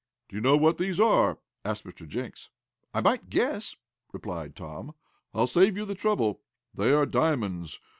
[0.29, 2.07] "Do you know what those are?" asked Mr.
[2.07, 2.49] Jenks.
[2.91, 3.75] "I might guess,"
[4.11, 4.93] replied Tom.
[5.31, 6.41] "I'll save you the trouble.
[6.73, 7.79] They are diamonds!